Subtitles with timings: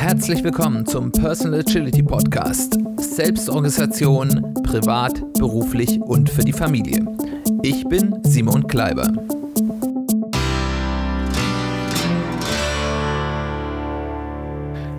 [0.00, 2.78] Herzlich willkommen zum Personal Agility Podcast.
[2.96, 7.04] Selbstorganisation, privat, beruflich und für die Familie.
[7.62, 9.12] Ich bin Simon Kleiber.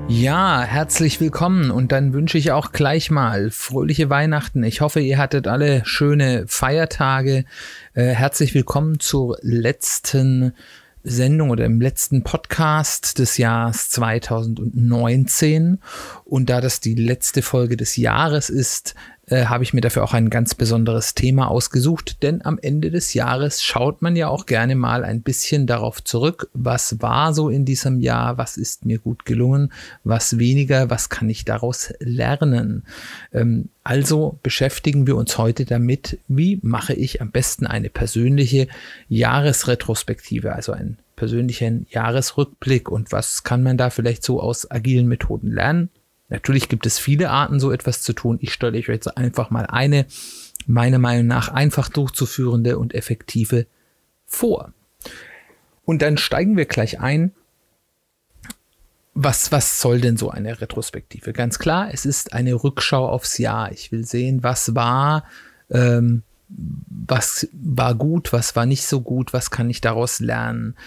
[0.07, 4.63] Ja, herzlich willkommen und dann wünsche ich auch gleich mal fröhliche Weihnachten.
[4.63, 7.45] Ich hoffe, ihr hattet alle schöne Feiertage.
[7.95, 10.53] Äh, herzlich willkommen zur letzten
[11.03, 15.79] Sendung oder im letzten Podcast des Jahres 2019.
[16.25, 18.95] Und da das die letzte Folge des Jahres ist,
[19.27, 23.13] äh, habe ich mir dafür auch ein ganz besonderes Thema ausgesucht, denn am Ende des
[23.13, 27.63] Jahres schaut man ja auch gerne mal ein bisschen darauf zurück, was war so in
[27.63, 29.71] diesem Jahr, was ist mir gut gelungen,
[30.03, 32.83] was weniger, was kann ich daraus lernen.
[33.31, 38.67] Ähm, also beschäftigen wir uns heute damit, wie mache ich am besten eine persönliche
[39.07, 45.51] Jahresretrospektive, also einen persönlichen Jahresrückblick und was kann man da vielleicht so aus agilen Methoden
[45.51, 45.89] lernen.
[46.31, 48.37] Natürlich gibt es viele Arten, so etwas zu tun.
[48.41, 50.05] Ich stelle euch jetzt einfach mal eine,
[50.65, 53.67] meiner Meinung nach einfach durchzuführende und effektive
[54.25, 54.73] vor.
[55.83, 57.33] Und dann steigen wir gleich ein.
[59.13, 61.33] Was, was soll denn so eine Retrospektive?
[61.33, 63.73] Ganz klar, es ist eine Rückschau aufs Jahr.
[63.73, 65.25] Ich will sehen, was war,
[65.69, 70.77] ähm, was war gut, was war nicht so gut, was kann ich daraus lernen.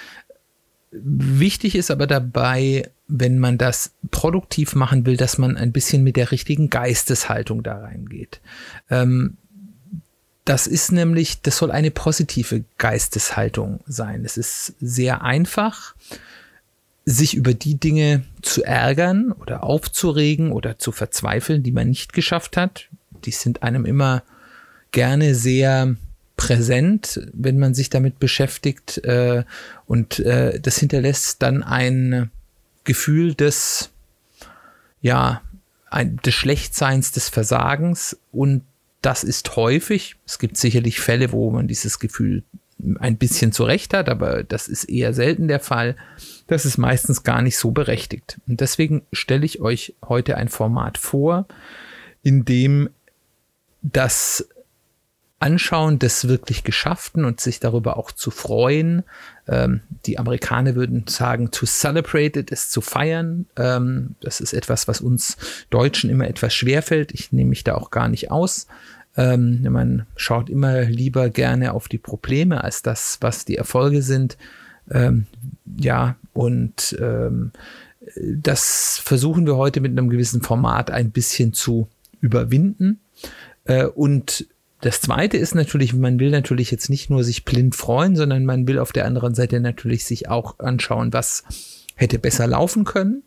[1.02, 6.16] Wichtig ist aber dabei, wenn man das produktiv machen will, dass man ein bisschen mit
[6.16, 8.40] der richtigen Geisteshaltung da reingeht.
[8.90, 9.36] Ähm,
[10.44, 14.24] das ist nämlich, das soll eine positive Geisteshaltung sein.
[14.24, 15.94] Es ist sehr einfach,
[17.06, 22.56] sich über die Dinge zu ärgern oder aufzuregen oder zu verzweifeln, die man nicht geschafft
[22.56, 22.88] hat.
[23.24, 24.22] Die sind einem immer
[24.92, 25.96] gerne sehr
[26.36, 28.98] präsent, wenn man sich damit beschäftigt.
[29.04, 29.44] Äh,
[29.86, 32.30] und äh, das hinterlässt dann ein
[32.84, 33.90] Gefühl des,
[35.00, 35.42] ja,
[35.90, 38.62] ein, des Schlechtseins, des Versagens und
[39.00, 40.16] das ist häufig.
[40.26, 42.42] Es gibt sicherlich Fälle, wo man dieses Gefühl
[42.98, 45.96] ein bisschen zurecht hat, aber das ist eher selten der Fall.
[46.46, 48.40] Das ist meistens gar nicht so berechtigt.
[48.46, 51.46] Und deswegen stelle ich euch heute ein Format vor,
[52.22, 52.88] in dem
[53.82, 54.48] das
[55.44, 59.02] Anschauen des wirklich Geschafften und sich darüber auch zu freuen.
[59.46, 63.44] Ähm, die Amerikaner würden sagen, to celebrate it ist zu feiern.
[63.56, 65.36] Ähm, das ist etwas, was uns
[65.68, 67.12] Deutschen immer etwas schwerfällt.
[67.12, 68.66] Ich nehme mich da auch gar nicht aus.
[69.18, 74.38] Ähm, man schaut immer lieber gerne auf die Probleme als das, was die Erfolge sind.
[74.90, 75.26] Ähm,
[75.76, 77.52] ja, und ähm,
[78.16, 81.86] das versuchen wir heute mit einem gewissen Format ein bisschen zu
[82.22, 83.00] überwinden.
[83.64, 84.46] Äh, und
[84.84, 88.68] das zweite ist natürlich, man will natürlich jetzt nicht nur sich blind freuen, sondern man
[88.68, 91.44] will auf der anderen Seite natürlich sich auch anschauen, was
[91.94, 93.22] hätte besser laufen können,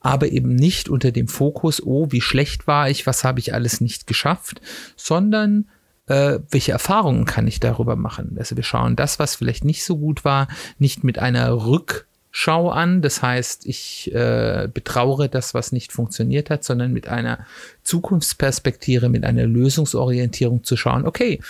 [0.00, 3.80] aber eben nicht unter dem Fokus, oh, wie schlecht war ich, was habe ich alles
[3.80, 4.60] nicht geschafft,
[4.96, 5.68] sondern
[6.08, 8.36] äh, welche Erfahrungen kann ich darüber machen.
[8.38, 10.48] Also wir schauen das, was vielleicht nicht so gut war,
[10.78, 13.02] nicht mit einer Rück Schau an.
[13.02, 17.46] Das heißt, ich äh, betraure das, was nicht funktioniert hat, sondern mit einer
[17.82, 21.40] Zukunftsperspektive, mit einer Lösungsorientierung zu schauen, okay,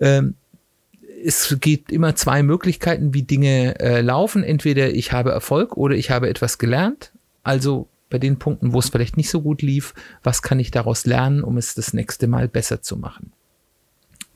[0.00, 0.34] ähm,
[1.24, 4.44] es gibt immer zwei Möglichkeiten, wie Dinge äh, laufen.
[4.44, 7.12] Entweder ich habe Erfolg oder ich habe etwas gelernt.
[7.42, 11.06] Also bei den Punkten, wo es vielleicht nicht so gut lief, was kann ich daraus
[11.06, 13.32] lernen, um es das nächste Mal besser zu machen?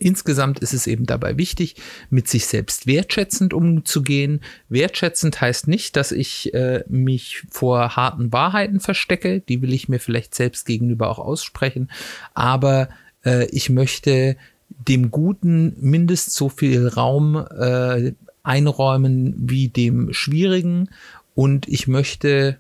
[0.03, 1.77] Insgesamt ist es eben dabei wichtig,
[2.11, 4.41] mit sich selbst wertschätzend umzugehen.
[4.69, 9.41] Wertschätzend heißt nicht, dass ich äh, mich vor harten Wahrheiten verstecke.
[9.41, 11.89] Die will ich mir vielleicht selbst gegenüber auch aussprechen.
[12.35, 12.89] Aber
[13.25, 14.37] äh, ich möchte
[14.71, 20.89] dem Guten mindestens so viel Raum äh, einräumen wie dem Schwierigen.
[21.37, 22.59] Und ich möchte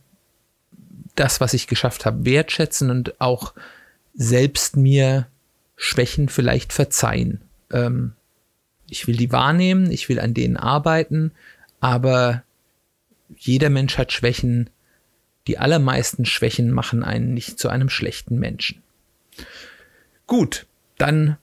[1.16, 3.52] das, was ich geschafft habe, wertschätzen und auch
[4.14, 5.26] selbst mir
[5.82, 7.40] Schwächen vielleicht verzeihen.
[7.72, 8.12] Ähm,
[8.88, 11.32] ich will die wahrnehmen, ich will an denen arbeiten,
[11.80, 12.44] aber
[13.36, 14.70] jeder Mensch hat Schwächen.
[15.48, 18.80] Die allermeisten Schwächen machen einen nicht zu einem schlechten Menschen.
[20.28, 20.66] Gut,
[20.98, 21.36] dann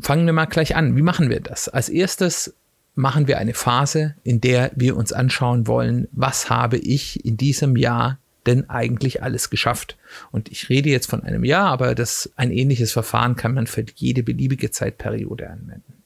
[0.00, 0.96] fangen wir mal gleich an.
[0.96, 1.68] Wie machen wir das?
[1.68, 2.54] Als erstes
[2.94, 7.76] machen wir eine Phase, in der wir uns anschauen wollen, was habe ich in diesem
[7.76, 9.96] Jahr denn eigentlich alles geschafft?
[10.30, 13.84] Und ich rede jetzt von einem Jahr, aber das, ein ähnliches Verfahren kann man für
[13.94, 16.02] jede beliebige Zeitperiode anwenden.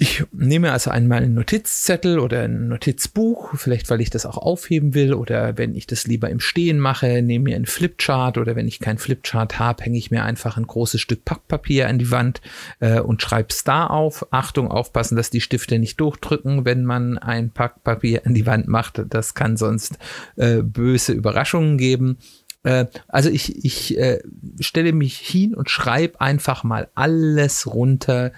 [0.00, 4.94] Ich nehme also einmal einen Notizzettel oder ein Notizbuch, vielleicht weil ich das auch aufheben
[4.94, 8.68] will oder wenn ich das lieber im Stehen mache, nehme mir einen Flipchart oder wenn
[8.68, 12.40] ich keinen Flipchart habe, hänge ich mir einfach ein großes Stück Packpapier an die Wand
[12.78, 14.24] äh, und schreibe es da auf.
[14.30, 19.02] Achtung, aufpassen, dass die Stifte nicht durchdrücken, wenn man ein Packpapier an die Wand macht.
[19.08, 19.98] Das kann sonst
[20.36, 22.18] äh, böse Überraschungen geben.
[22.62, 24.20] Äh, also ich, ich äh,
[24.60, 28.30] stelle mich hin und schreibe einfach mal alles runter,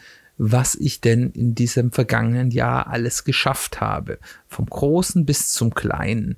[0.43, 4.19] was ich denn in diesem vergangenen Jahr alles geschafft habe.
[4.49, 6.37] Vom Großen bis zum Kleinen.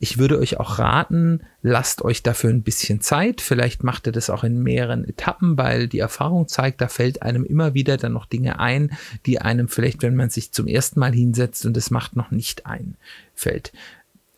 [0.00, 3.40] Ich würde euch auch raten, lasst euch dafür ein bisschen Zeit.
[3.40, 7.44] Vielleicht macht ihr das auch in mehreren Etappen, weil die Erfahrung zeigt, da fällt einem
[7.44, 8.90] immer wieder dann noch Dinge ein,
[9.26, 12.66] die einem vielleicht, wenn man sich zum ersten Mal hinsetzt und es macht, noch nicht
[12.66, 13.72] einfällt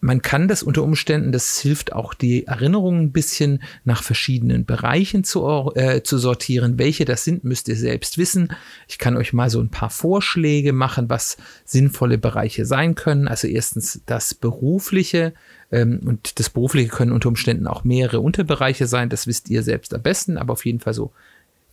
[0.01, 5.25] man kann das unter Umständen, das hilft auch die Erinnerungen ein bisschen nach verschiedenen Bereichen
[5.25, 6.79] zu, äh, zu sortieren.
[6.79, 8.53] Welche das sind, müsst ihr selbst wissen.
[8.87, 13.27] Ich kann euch mal so ein paar Vorschläge machen, was sinnvolle Bereiche sein können.
[13.27, 15.35] Also erstens das berufliche.
[15.73, 19.09] Ähm, und das berufliche können unter Umständen auch mehrere Unterbereiche sein.
[19.09, 21.13] Das wisst ihr selbst am besten, aber auf jeden Fall so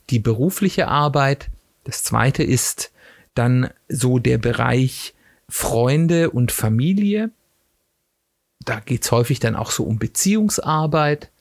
[0.09, 1.49] die berufliche Arbeit.
[1.83, 2.91] Das zweite ist
[3.35, 5.13] dann so der Bereich
[5.47, 7.29] Freunde und Familie
[8.65, 11.31] da geht es häufig dann auch so um Beziehungsarbeit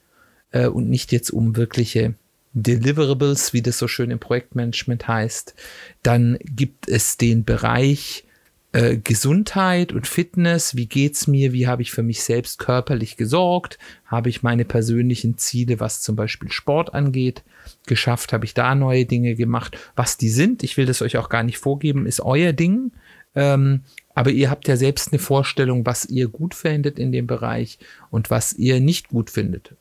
[0.51, 2.15] äh, und nicht jetzt um wirkliche
[2.53, 5.55] Deliverables, wie das so schön im Projektmanagement heißt.
[6.03, 8.23] Dann gibt es den Bereich
[8.71, 10.75] äh, Gesundheit und Fitness.
[10.75, 11.51] Wie geht's mir?
[11.51, 13.77] Wie habe ich für mich selbst körperlich gesorgt?
[14.05, 17.43] Habe ich meine persönlichen Ziele, was zum Beispiel Sport angeht,
[17.87, 18.31] geschafft?
[18.31, 19.77] Habe ich da neue Dinge gemacht?
[19.95, 22.91] Was die sind, ich will das euch auch gar nicht vorgeben, ist euer Ding.
[23.35, 23.81] Ähm,
[24.13, 27.77] aber ihr habt ja selbst eine Vorstellung, was ihr gut findet in dem Bereich
[28.09, 29.75] und was ihr nicht gut findet.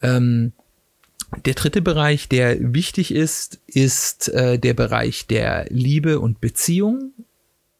[0.00, 0.52] Ähm,
[1.44, 7.12] der dritte Bereich, der wichtig ist, ist äh, der Bereich der Liebe und Beziehung.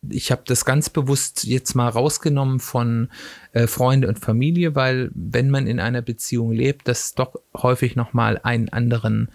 [0.09, 3.09] Ich habe das ganz bewusst jetzt mal rausgenommen von
[3.53, 8.13] äh, Freunde und Familie, weil wenn man in einer Beziehung lebt, das doch häufig noch
[8.13, 9.31] mal einen anderen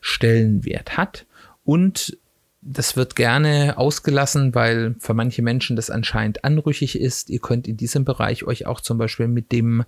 [0.00, 1.24] Stellenwert hat.
[1.64, 2.18] Und
[2.66, 7.28] das wird gerne ausgelassen, weil für manche Menschen das anscheinend anrüchig ist.
[7.28, 9.84] Ihr könnt in diesem Bereich euch auch zum Beispiel mit dem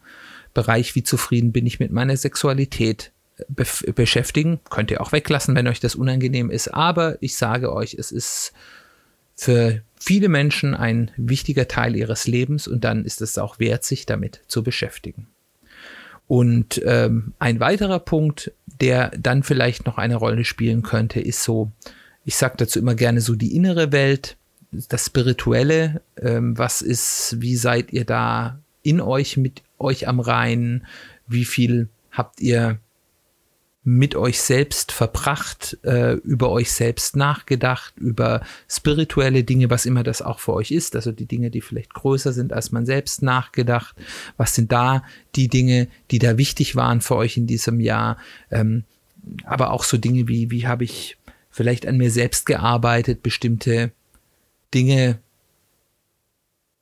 [0.53, 3.13] Bereich, wie zufrieden bin ich mit meiner Sexualität
[3.49, 3.65] be
[3.95, 4.61] beschäftigen.
[4.69, 6.69] Könnt ihr auch weglassen, wenn euch das unangenehm ist.
[6.69, 8.53] Aber ich sage euch, es ist
[9.35, 14.05] für viele Menschen ein wichtiger Teil ihres Lebens und dann ist es auch wert, sich
[14.05, 15.29] damit zu beschäftigen.
[16.29, 21.71] Und ähm, ein weiterer Punkt, der dann vielleicht noch eine Rolle spielen könnte, ist so
[22.27, 24.37] ich sage dazu immer gerne so die innere Welt,
[24.73, 30.87] das Spirituelle, ähm, was ist, wie seid ihr da in euch, mit euch am Rhein,
[31.29, 32.79] wie viel habt ihr
[33.85, 40.21] mit euch selbst verbracht, äh, über euch selbst nachgedacht, über spirituelle Dinge, was immer das
[40.21, 43.95] auch für euch ist, also die Dinge, die vielleicht größer sind als man selbst nachgedacht.
[44.37, 45.05] Was sind da
[45.37, 48.19] die Dinge, die da wichtig waren für euch in diesem Jahr?
[48.51, 48.83] Ähm,
[49.45, 51.17] aber auch so Dinge wie, wie habe ich
[51.57, 53.91] vielleicht an mir selbst gearbeitet, bestimmte
[54.75, 55.19] Dinge,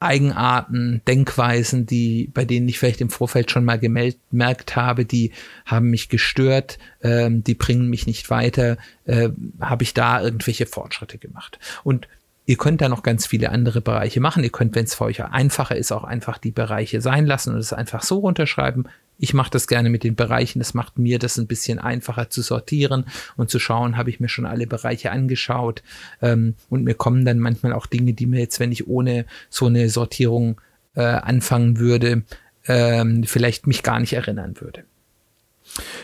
[0.00, 5.30] Eigenarten, Denkweisen, die, bei denen ich vielleicht im Vorfeld schon mal gemerkt habe, die
[5.64, 9.28] haben mich gestört, ähm, die bringen mich nicht weiter, äh,
[9.60, 11.60] habe ich da irgendwelche Fortschritte gemacht.
[11.84, 12.08] Und
[12.46, 14.44] Ihr könnt da noch ganz viele andere Bereiche machen.
[14.44, 17.60] Ihr könnt, wenn es für euch einfacher ist, auch einfach die Bereiche sein lassen und
[17.60, 18.86] es einfach so runterschreiben
[19.18, 20.58] ich mache das gerne mit den Bereichen.
[20.58, 23.06] Das macht mir das ein bisschen einfacher zu sortieren
[23.36, 25.82] und zu schauen, habe ich mir schon alle Bereiche angeschaut.
[26.20, 29.66] Ähm, und mir kommen dann manchmal auch Dinge, die mir jetzt, wenn ich ohne so
[29.66, 30.60] eine Sortierung
[30.94, 32.22] äh, anfangen würde,
[32.66, 34.84] ähm, vielleicht mich gar nicht erinnern würde.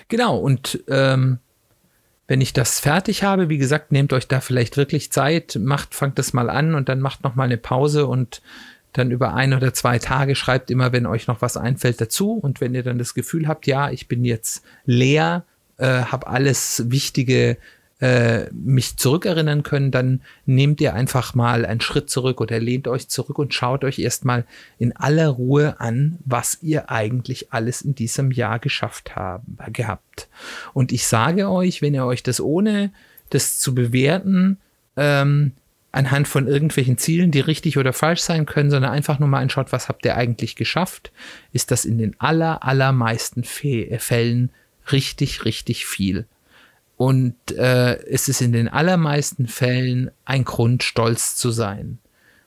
[0.08, 1.38] Genau, und ähm,
[2.30, 6.16] wenn ich das fertig habe, wie gesagt, nehmt euch da vielleicht wirklich Zeit, macht, fangt
[6.16, 8.40] das mal an und dann macht noch mal eine Pause und
[8.92, 12.34] dann über ein oder zwei Tage schreibt immer, wenn euch noch was einfällt dazu.
[12.34, 15.42] Und wenn ihr dann das Gefühl habt, ja, ich bin jetzt leer,
[15.78, 17.56] äh, habe alles Wichtige
[18.00, 23.08] äh, mich zurückerinnern können, dann nehmt ihr einfach mal einen Schritt zurück oder lehnt euch
[23.08, 24.46] zurück und schaut euch erstmal
[24.78, 30.28] in aller Ruhe an, was ihr eigentlich alles in diesem Jahr geschafft haben, gehabt.
[30.72, 32.90] Und ich sage euch, wenn ihr euch das ohne
[33.28, 34.58] das zu bewerten,
[34.96, 35.52] ähm,
[35.92, 39.72] anhand von irgendwelchen Zielen, die richtig oder falsch sein können, sondern einfach nur mal anschaut,
[39.72, 41.10] was habt ihr eigentlich geschafft,
[41.52, 44.50] ist das in den aller, allermeisten Fällen
[44.90, 46.26] richtig, richtig viel.
[47.00, 51.96] Und äh, es ist in den allermeisten Fällen ein Grund, stolz zu sein.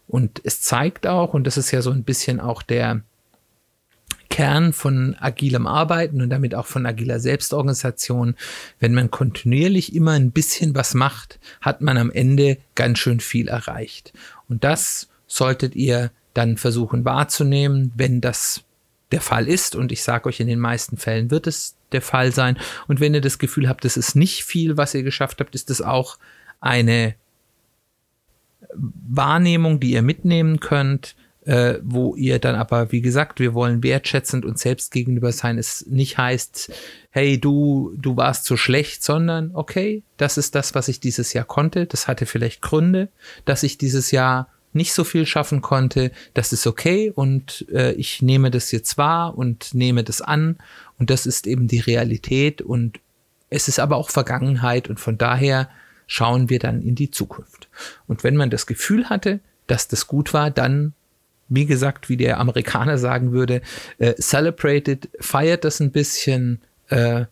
[0.07, 3.01] Und es zeigt auch, und das ist ja so ein bisschen auch der
[4.29, 8.35] Kern von agilem Arbeiten und damit auch von agiler Selbstorganisation.
[8.79, 13.47] Wenn man kontinuierlich immer ein bisschen was macht, hat man am Ende ganz schön viel
[13.47, 14.13] erreicht.
[14.47, 18.61] Und das solltet ihr dann versuchen wahrzunehmen, wenn das
[19.11, 19.75] der Fall ist.
[19.75, 22.57] Und ich sage euch, in den meisten Fällen wird es der Fall sein.
[22.87, 25.69] Und wenn ihr das Gefühl habt, es ist nicht viel, was ihr geschafft habt, ist
[25.69, 26.17] es auch
[26.59, 27.15] eine
[28.75, 34.45] Wahrnehmung, die ihr mitnehmen könnt, äh, wo ihr dann aber, wie gesagt, wir wollen wertschätzend
[34.45, 36.71] und selbst gegenüber sein, es nicht heißt,
[37.09, 41.45] hey, du, du warst so schlecht, sondern okay, das ist das, was ich dieses Jahr
[41.45, 41.85] konnte.
[41.85, 43.09] Das hatte vielleicht Gründe,
[43.45, 46.11] dass ich dieses Jahr nicht so viel schaffen konnte.
[46.33, 50.57] Das ist okay und äh, ich nehme das jetzt wahr und nehme das an
[50.99, 52.99] und das ist eben die Realität und
[53.49, 55.69] es ist aber auch Vergangenheit und von daher
[56.07, 57.69] schauen wir dann in die Zukunft.
[58.07, 60.93] Und wenn man das Gefühl hatte, dass das gut war, dann
[61.49, 63.61] wie gesagt, wie der Amerikaner sagen würde,
[63.99, 67.25] äh, celebrated, feiert das ein bisschen, äh,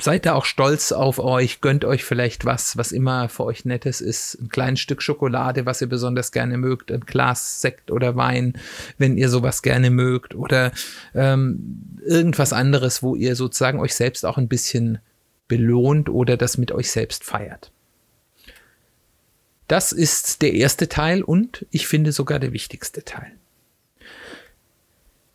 [0.00, 4.00] seid da auch stolz auf euch, gönnt euch vielleicht was, was immer für euch Nettes
[4.00, 8.54] ist, ein kleines Stück Schokolade, was ihr besonders gerne mögt, ein Glas Sekt oder Wein,
[8.98, 10.72] wenn ihr sowas gerne mögt oder
[11.14, 14.98] ähm, irgendwas anderes, wo ihr sozusagen euch selbst auch ein bisschen
[15.48, 17.72] belohnt oder das mit euch selbst feiert.
[19.68, 23.32] Das ist der erste Teil und ich finde sogar der wichtigste Teil.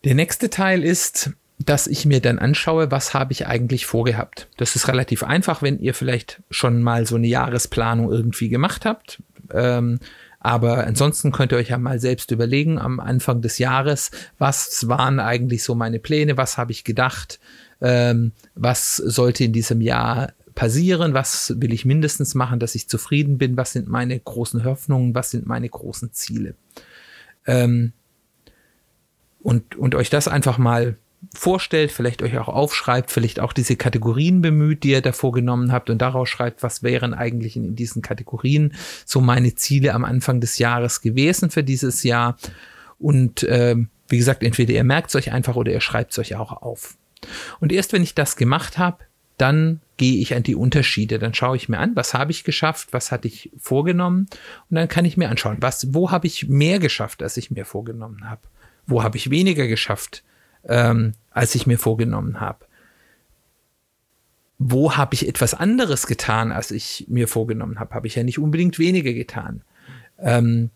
[0.04, 4.48] Der nächste Teil ist, dass ich mir dann anschaue, was habe ich eigentlich vorgehabt.
[4.58, 9.22] Das ist relativ einfach, wenn ihr vielleicht schon mal so eine Jahresplanung irgendwie gemacht habt.
[9.54, 10.00] Ähm,
[10.40, 15.20] aber ansonsten könnt ihr euch ja mal selbst überlegen am Anfang des Jahres, was waren
[15.20, 17.40] eigentlich so meine Pläne, was habe ich gedacht,
[17.82, 21.14] ähm, was sollte in diesem Jahr passieren?
[21.14, 23.58] Was will ich mindestens machen, dass ich zufrieden bin?
[23.58, 25.14] Was sind meine großen Hoffnungen?
[25.14, 26.56] Was sind meine großen Ziele?
[27.46, 27.94] Ähm,
[29.42, 30.98] und, und euch das einfach mal
[31.34, 35.90] vorstellt, vielleicht euch auch aufschreibt, vielleicht auch diese Kategorien bemüht, die ihr davor genommen habt
[35.90, 38.74] und daraus schreibt, was wären eigentlich in, in diesen Kategorien
[39.06, 42.38] so meine Ziele am Anfang des Jahres gewesen für dieses Jahr.
[43.00, 43.76] Und äh,
[44.08, 46.96] wie gesagt, entweder ihr merkt es euch einfach oder ihr schreibt es euch auch auf.
[47.60, 49.00] Und erst wenn ich das gemacht habe,
[49.38, 51.20] dann gehe ich an die Unterschiede.
[51.20, 54.28] Dann schaue ich mir an, was habe ich geschafft, was hatte ich vorgenommen
[54.70, 57.66] und dann kann ich mir anschauen, was, wo habe ich mehr geschafft, als ich mir
[57.66, 58.42] vorgenommen habe,
[58.88, 60.24] wo habe ich weniger geschafft,
[60.68, 62.66] ähm, als ich mir vorgenommen habe.
[64.58, 67.94] Wo habe ich etwas anderes getan, als ich mir vorgenommen habe?
[67.94, 69.64] Habe ich ja nicht unbedingt weniger getan.
[70.18, 70.70] Ähm,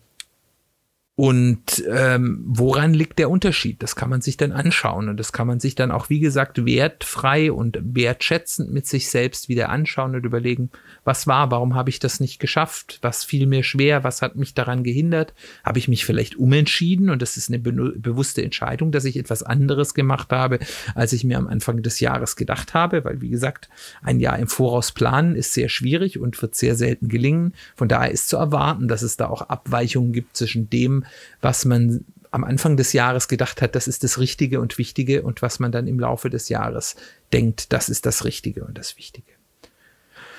[1.20, 3.82] und ähm, woran liegt der Unterschied?
[3.82, 5.10] Das kann man sich dann anschauen.
[5.10, 9.50] Und das kann man sich dann auch, wie gesagt, wertfrei und wertschätzend mit sich selbst
[9.50, 10.70] wieder anschauen und überlegen,
[11.04, 14.54] was war, warum habe ich das nicht geschafft, was fiel mir schwer, was hat mich
[14.54, 17.10] daran gehindert, habe ich mich vielleicht umentschieden?
[17.10, 20.58] Und das ist eine be bewusste Entscheidung, dass ich etwas anderes gemacht habe,
[20.94, 23.68] als ich mir am Anfang des Jahres gedacht habe, weil, wie gesagt,
[24.00, 27.52] ein Jahr im Voraus planen ist sehr schwierig und wird sehr selten gelingen.
[27.76, 31.04] Von daher ist zu erwarten, dass es da auch Abweichungen gibt zwischen dem,
[31.40, 35.42] was man am Anfang des Jahres gedacht hat, das ist das Richtige und Wichtige und
[35.42, 36.96] was man dann im Laufe des Jahres
[37.32, 39.32] denkt, das ist das Richtige und das Wichtige.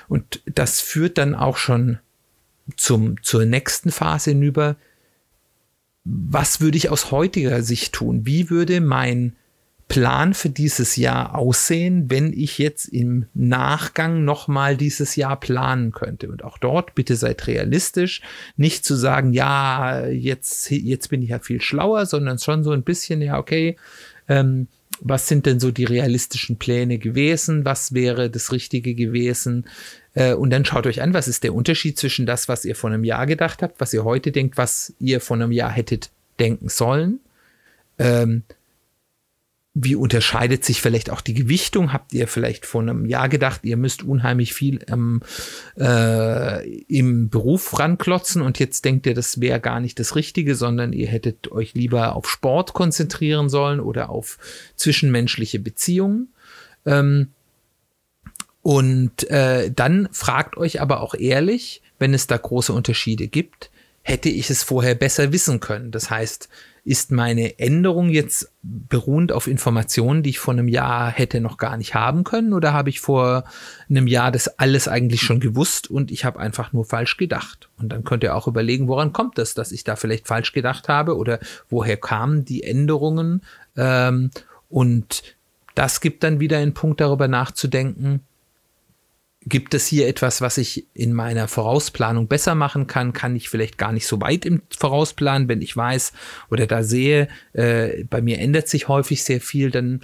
[0.08, 2.00] Und das führt dann auch schon
[2.78, 4.76] zum, zur nächsten Phase hinüber.
[6.04, 8.26] Was würde ich aus heutiger Sicht tun?
[8.26, 9.36] Wie würde mein
[9.92, 16.30] Plan für dieses Jahr aussehen, wenn ich jetzt im Nachgang nochmal dieses Jahr planen könnte?
[16.30, 18.22] Und auch dort bitte seid realistisch,
[18.56, 22.84] nicht zu sagen, ja, jetzt, jetzt bin ich ja viel schlauer, sondern schon so ein
[22.84, 23.76] bisschen, ja, okay,
[24.30, 24.68] ähm,
[25.02, 27.66] was sind denn so die realistischen Pläne gewesen?
[27.66, 29.66] Was wäre das Richtige gewesen?
[30.14, 32.90] Äh, und dann schaut euch an, was ist der Unterschied zwischen das, was ihr vor
[32.90, 36.70] einem Jahr gedacht habt, was ihr heute denkt, was ihr vor einem Jahr hättet denken
[36.70, 37.20] sollen.
[39.74, 41.94] Wie unterscheidet sich vielleicht auch die Gewichtung?
[41.94, 45.22] Habt ihr vielleicht vor einem Jahr gedacht, ihr müsst unheimlich viel ähm,
[45.80, 50.92] äh, im Beruf ranklotzen und jetzt denkt ihr, das wäre gar nicht das Richtige, sondern
[50.92, 54.38] ihr hättet euch lieber auf Sport konzentrieren sollen oder auf
[54.76, 56.34] zwischenmenschliche Beziehungen?
[56.86, 57.30] Ähm,
[58.62, 63.72] und äh, dann fragt euch aber auch ehrlich, wenn es da große Unterschiede gibt,
[64.04, 65.92] hätte ich es vorher besser wissen können.
[65.92, 66.50] Das heißt,
[66.84, 71.78] ist meine Änderung jetzt beruhend auf Informationen, die ich vor einem Jahr hätte noch gar
[71.78, 72.54] nicht haben können?
[72.54, 73.44] Oder habe ich vor
[73.88, 77.70] einem Jahr das alles eigentlich schon gewusst und ich habe einfach nur falsch gedacht?
[77.78, 80.88] Und dann könnt ihr auch überlegen, woran kommt das, dass ich da vielleicht falsch gedacht
[80.88, 81.40] habe oder
[81.70, 83.44] woher kamen die Änderungen?
[83.78, 84.32] Ähm,
[84.68, 85.22] und
[85.76, 88.22] das gibt dann wieder einen Punkt darüber nachzudenken,
[89.44, 93.12] Gibt es hier etwas, was ich in meiner Vorausplanung besser machen kann?
[93.12, 96.14] Kann ich vielleicht gar nicht so weit im Vorausplanen, wenn ich weiß
[96.52, 100.02] oder da sehe, äh, bei mir ändert sich häufig sehr viel, dann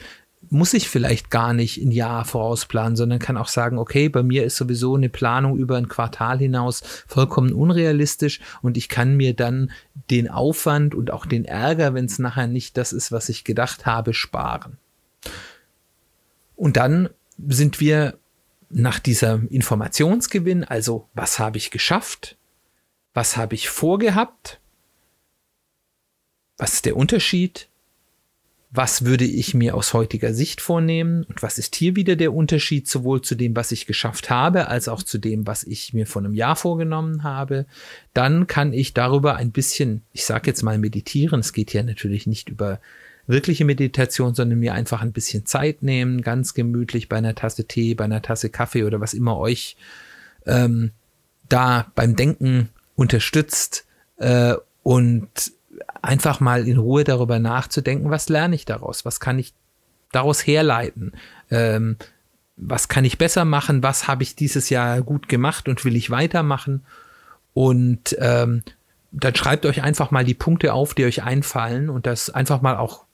[0.49, 4.43] muss ich vielleicht gar nicht ein Jahr vorausplanen, sondern kann auch sagen, okay, bei mir
[4.43, 9.71] ist sowieso eine Planung über ein Quartal hinaus vollkommen unrealistisch und ich kann mir dann
[10.09, 13.85] den Aufwand und auch den Ärger, wenn es nachher nicht das ist, was ich gedacht
[13.85, 14.77] habe, sparen.
[16.55, 17.09] Und dann
[17.47, 18.17] sind wir
[18.69, 22.37] nach dieser Informationsgewinn, also was habe ich geschafft,
[23.13, 24.59] was habe ich vorgehabt,
[26.57, 27.69] was ist der Unterschied,
[28.69, 32.87] was würde ich mir aus heutiger Sicht vornehmen und was ist hier wieder der Unterschied
[32.87, 36.21] sowohl zu dem, was ich geschafft habe, als auch zu dem, was ich mir vor
[36.21, 37.65] einem Jahr vorgenommen habe,
[38.13, 42.27] dann kann ich darüber ein bisschen, ich sage jetzt mal meditieren, es geht ja natürlich
[42.27, 42.81] nicht über
[43.27, 47.93] wirkliche Meditation, sondern mir einfach ein bisschen Zeit nehmen, ganz gemütlich bei einer Tasse Tee,
[47.93, 49.75] bei einer Tasse Kaffee oder was immer euch
[50.45, 50.91] ähm,
[51.49, 53.85] da beim Denken unterstützt
[54.17, 55.29] äh, und
[56.01, 59.53] einfach mal in Ruhe darüber nachzudenken, was lerne ich daraus, was kann ich
[60.11, 61.13] daraus herleiten,
[61.51, 61.97] ähm,
[62.55, 66.09] was kann ich besser machen, was habe ich dieses Jahr gut gemacht und will ich
[66.09, 66.85] weitermachen.
[67.53, 68.63] Und ähm,
[69.11, 72.77] dann schreibt euch einfach mal die Punkte auf, die euch einfallen und das einfach mal
[72.77, 73.06] auch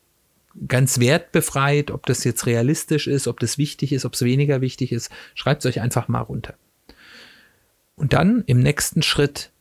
[0.67, 4.91] ganz wertbefreit, ob das jetzt realistisch ist, ob das wichtig ist, ob es weniger wichtig
[4.91, 6.55] ist, schreibt es euch einfach mal runter.
[7.95, 9.51] Und dann im nächsten Schritt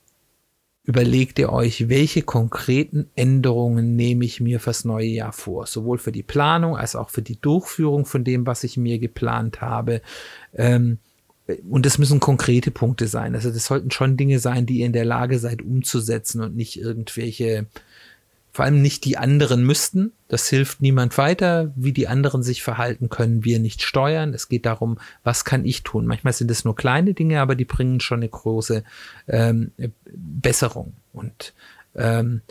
[0.84, 6.12] überlegt ihr euch, welche konkreten Änderungen nehme ich mir fürs neue Jahr vor, sowohl für
[6.12, 10.02] die Planung als auch für die Durchführung von dem, was ich mir geplant habe.
[10.54, 10.98] Ähm,
[11.68, 13.34] und es müssen konkrete Punkte sein.
[13.34, 16.78] Also das sollten schon Dinge sein, die ihr in der Lage seid umzusetzen und nicht
[16.78, 17.66] irgendwelche
[18.52, 20.12] vor allem nicht die anderen müssten.
[20.28, 21.72] Das hilft niemand weiter.
[21.74, 24.34] Wie die anderen sich verhalten, können wir nicht steuern.
[24.34, 26.06] Es geht darum, was kann ich tun.
[26.06, 28.84] Manchmal sind es nur kleine Dinge, aber die bringen schon eine große
[29.26, 29.72] ähm,
[30.04, 30.92] Besserung.
[31.14, 31.54] Und
[31.94, 32.42] ähm,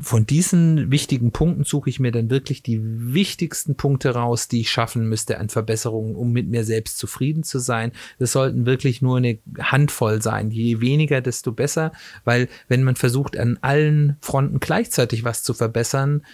[0.00, 4.70] von diesen wichtigen Punkten suche ich mir dann wirklich die wichtigsten Punkte raus, die ich
[4.70, 7.92] schaffen müsste an Verbesserungen, um mit mir selbst zufrieden zu sein.
[8.18, 10.50] Das sollten wirklich nur eine Handvoll sein.
[10.50, 11.92] Je weniger, desto besser,
[12.24, 16.24] weil wenn man versucht, an allen Fronten gleichzeitig was zu verbessern,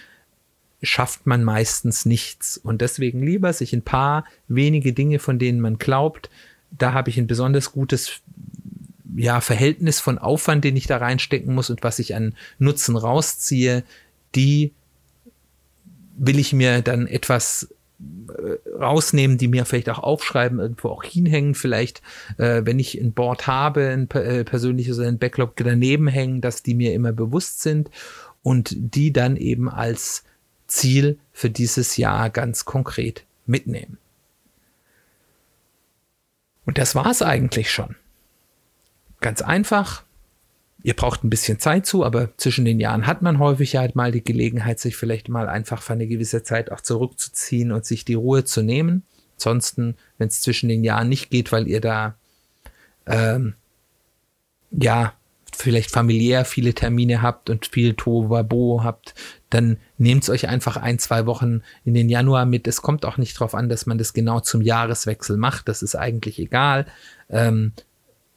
[0.81, 2.57] schafft man meistens nichts.
[2.57, 6.29] Und deswegen lieber sich ein paar wenige Dinge, von denen man glaubt,
[6.71, 8.21] da habe ich ein besonders gutes
[9.15, 13.83] ja, Verhältnis von Aufwand, den ich da reinstecken muss und was ich an Nutzen rausziehe,
[14.35, 14.73] die
[16.17, 21.55] will ich mir dann etwas äh, rausnehmen, die mir vielleicht auch aufschreiben, irgendwo auch hinhängen,
[21.55, 22.01] vielleicht,
[22.37, 26.63] äh, wenn ich ein Board habe, ein äh, persönliches oder ein Backlog daneben hängen, dass
[26.63, 27.89] die mir immer bewusst sind
[28.43, 30.23] und die dann eben als
[30.67, 33.97] Ziel für dieses Jahr ganz konkret mitnehmen.
[36.65, 37.95] Und das war es eigentlich schon.
[39.21, 40.03] Ganz einfach.
[40.81, 44.11] Ihr braucht ein bisschen Zeit zu, aber zwischen den Jahren hat man häufig halt mal
[44.11, 48.13] die Gelegenheit, sich vielleicht mal einfach für eine gewisse Zeit auch zurückzuziehen und sich die
[48.13, 49.03] Ruhe zu nehmen.
[49.35, 52.15] Ansonsten, wenn es zwischen den Jahren nicht geht, weil ihr da
[53.07, 53.55] ähm,
[54.71, 55.13] ja
[55.53, 59.13] vielleicht familiär viele Termine habt und viel Tovabo habt,
[59.49, 62.67] dann nehmt es euch einfach ein, zwei Wochen in den Januar mit.
[62.67, 65.67] Es kommt auch nicht darauf an, dass man das genau zum Jahreswechsel macht.
[65.67, 66.85] Das ist eigentlich egal.
[67.29, 67.73] Ähm,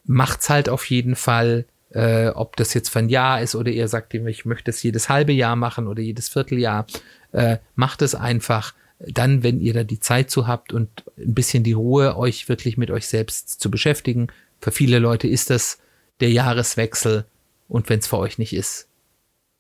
[0.05, 3.89] macht's halt auf jeden Fall, äh, ob das jetzt für ein Jahr ist oder ihr
[3.89, 6.87] sagt ihm, ich möchte es jedes halbe Jahr machen oder jedes Vierteljahr,
[7.33, 11.65] äh, macht es einfach dann, wenn ihr da die Zeit zu habt und ein bisschen
[11.65, 14.29] die Ruhe, euch wirklich mit euch selbst zu beschäftigen.
[14.61, 15.79] Für viele Leute ist das
[16.21, 17.25] der Jahreswechsel
[17.69, 18.89] und wenn es für euch nicht ist,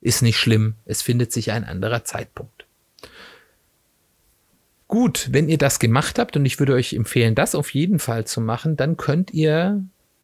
[0.00, 0.74] ist nicht schlimm.
[0.85, 2.66] Es findet sich ein anderer Zeitpunkt.
[4.87, 8.26] Gut, wenn ihr das gemacht habt und ich würde euch empfehlen, das auf jeden Fall
[8.26, 9.83] zu machen, dann könnt ihr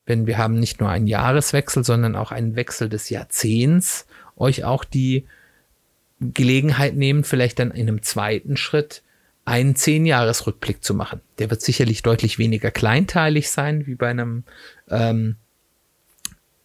[0.09, 4.85] wenn wir haben nicht nur einen Jahreswechsel, sondern auch einen Wechsel des Jahrzehnts, euch auch
[4.85, 5.27] die
[6.21, 9.03] Gelegenheit nehmen, vielleicht dann in einem zweiten Schritt
[9.45, 11.21] einen Zehn-Jahres-Rückblick zu machen.
[11.39, 14.45] Der wird sicherlich deutlich weniger kleinteilig sein wie bei einem
[14.89, 15.37] ähm,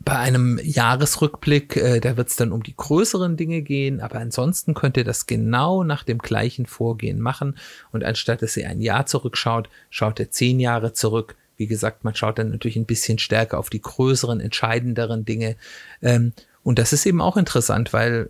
[0.05, 4.73] bei einem Jahresrückblick, äh, da wird es dann um die größeren Dinge gehen, aber ansonsten
[4.73, 7.57] könnt ihr das genau nach dem gleichen Vorgehen machen.
[7.93, 12.15] Und anstatt dass ihr ein Jahr zurückschaut, schaut ihr zehn Jahre zurück, wie gesagt, man
[12.15, 15.55] schaut dann natürlich ein bisschen stärker auf die größeren, entscheidenderen Dinge.
[16.01, 18.29] Ähm, und das ist eben auch interessant, weil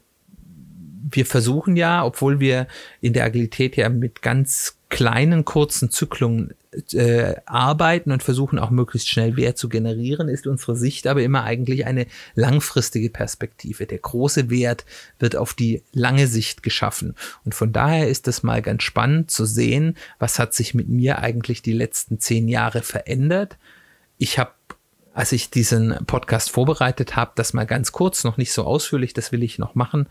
[1.10, 2.68] wir versuchen ja, obwohl wir
[3.02, 6.54] in der Agilität ja mit ganz kleinen, kurzen Zyklungen
[6.94, 11.44] äh, arbeiten und versuchen auch möglichst schnell Wert zu generieren, ist unsere Sicht aber immer
[11.44, 13.86] eigentlich eine langfristige Perspektive.
[13.86, 14.86] Der große Wert
[15.20, 17.16] wird auf die lange Sicht geschaffen.
[17.46, 21.20] Und von daher ist es mal ganz spannend zu sehen, was hat sich mit mir
[21.20, 23.58] eigentlich die letzten zehn Jahre verändert.
[24.18, 24.52] Ich habe
[25.14, 29.32] als ich diesen Podcast vorbereitet habe, das mal ganz kurz, noch nicht so ausführlich, das
[29.32, 30.08] will ich noch machen,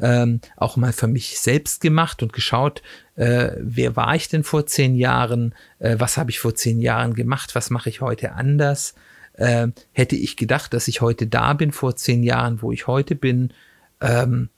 [0.00, 2.82] ähm, auch mal für mich selbst gemacht und geschaut,
[3.16, 7.14] äh, wer war ich denn vor zehn Jahren, äh, was habe ich vor zehn Jahren
[7.14, 8.94] gemacht, was mache ich heute anders.
[9.34, 13.14] Äh, hätte ich gedacht, dass ich heute da bin vor zehn Jahren, wo ich heute
[13.14, 13.52] bin,
[14.00, 14.48] ähm,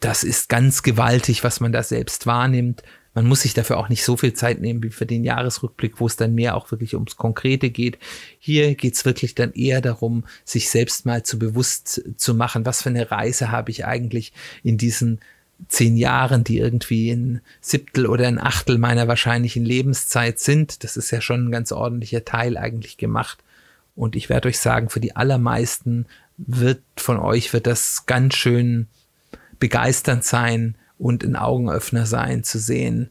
[0.00, 2.82] das ist ganz gewaltig, was man da selbst wahrnimmt
[3.14, 6.06] man muss sich dafür auch nicht so viel Zeit nehmen wie für den Jahresrückblick, wo
[6.06, 7.98] es dann mehr auch wirklich ums Konkrete geht.
[8.38, 12.90] Hier geht's wirklich dann eher darum, sich selbst mal zu bewusst zu machen, was für
[12.90, 15.20] eine Reise habe ich eigentlich in diesen
[15.68, 20.84] zehn Jahren, die irgendwie ein Siebtel oder ein Achtel meiner wahrscheinlichen Lebenszeit sind.
[20.84, 23.38] Das ist ja schon ein ganz ordentlicher Teil eigentlich gemacht.
[23.96, 26.06] Und ich werde euch sagen, für die allermeisten
[26.38, 28.86] wird von euch wird das ganz schön
[29.58, 33.10] begeisternd sein, und ein Augenöffner sein, zu sehen,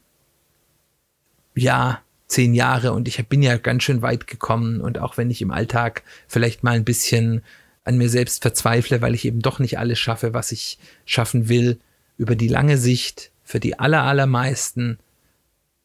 [1.54, 5.42] ja, zehn Jahre und ich bin ja ganz schön weit gekommen und auch wenn ich
[5.42, 7.42] im Alltag vielleicht mal ein bisschen
[7.82, 11.80] an mir selbst verzweifle, weil ich eben doch nicht alles schaffe, was ich schaffen will,
[12.16, 14.98] über die lange Sicht, für die aller, allermeisten,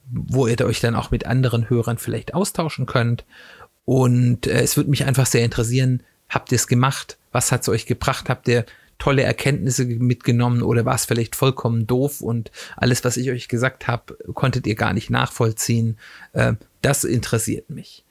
[0.09, 3.25] wo ihr euch dann auch mit anderen Hörern vielleicht austauschen könnt.
[3.85, 7.17] Und äh, es würde mich einfach sehr interessieren, habt ihr es gemacht?
[7.31, 8.29] Was hat es euch gebracht?
[8.29, 8.65] Habt ihr
[8.99, 13.87] tolle Erkenntnisse mitgenommen oder war es vielleicht vollkommen doof und alles, was ich euch gesagt
[13.87, 15.97] habe, konntet ihr gar nicht nachvollziehen?
[16.33, 18.05] Äh, das interessiert mich.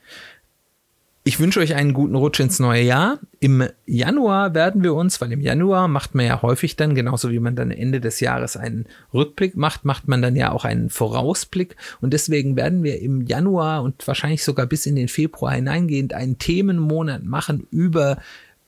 [1.31, 3.21] Ich wünsche euch einen guten Rutsch ins neue Jahr.
[3.39, 7.39] Im Januar werden wir uns, weil im Januar macht man ja häufig dann, genauso wie
[7.39, 11.77] man dann Ende des Jahres einen Rückblick macht, macht man dann ja auch einen Vorausblick.
[12.01, 16.39] Und deswegen werden wir im Januar und wahrscheinlich sogar bis in den Februar hineingehend einen
[16.39, 18.19] Themenmonat machen über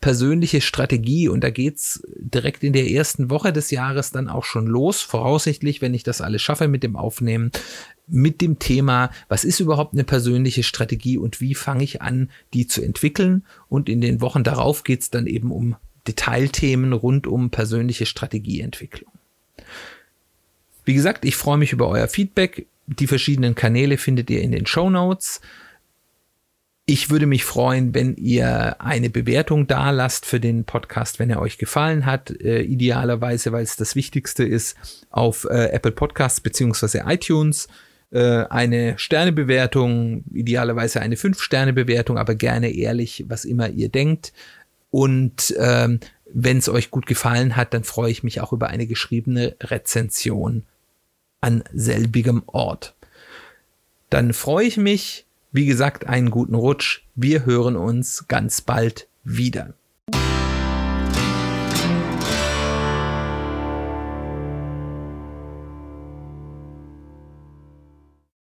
[0.02, 4.66] persönliche Strategie und da geht's direkt in der ersten Woche des Jahres dann auch schon
[4.66, 7.52] los, voraussichtlich, wenn ich das alles schaffe mit dem Aufnehmen,
[8.08, 12.66] mit dem Thema, was ist überhaupt eine persönliche Strategie und wie fange ich an, die
[12.66, 13.44] zu entwickeln.
[13.68, 19.12] Und in den Wochen darauf geht es dann eben um Detailthemen rund um persönliche Strategieentwicklung.
[20.84, 22.66] Wie gesagt, ich freue mich über euer Feedback.
[22.88, 25.40] Die verschiedenen Kanäle findet ihr in den Show Notes.
[26.84, 31.40] Ich würde mich freuen, wenn ihr eine Bewertung da lasst für den Podcast, wenn er
[31.40, 32.30] euch gefallen hat.
[32.30, 34.76] Äh, idealerweise, weil es das Wichtigste ist,
[35.10, 37.68] auf äh, Apple Podcasts beziehungsweise iTunes
[38.10, 44.32] äh, eine Sternebewertung, idealerweise eine Fünf-Sterne-Bewertung, aber gerne ehrlich, was immer ihr denkt.
[44.90, 46.00] Und ähm,
[46.34, 50.64] wenn es euch gut gefallen hat, dann freue ich mich auch über eine geschriebene Rezension
[51.40, 52.94] an selbigem Ort.
[54.10, 57.02] Dann freue ich mich, wie gesagt, einen guten Rutsch.
[57.14, 59.74] Wir hören uns ganz bald wieder.